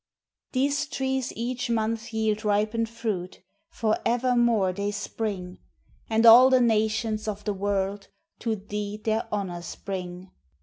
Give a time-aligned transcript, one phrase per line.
[0.53, 5.59] These trees each month yield ripened fruit For evermore they spring;
[6.09, 8.07] And all the nations of the world
[8.39, 10.31] To thee their honors bring.